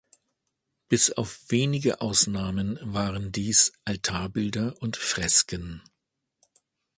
Bis 0.89 1.11
auf 1.11 1.41
wenige 1.49 2.01
Ausnahmen 2.01 2.79
waren 2.81 3.31
dies 3.31 3.71
Altarbilder 3.85 4.73
und 4.81 4.97
Fresken. 4.97 5.83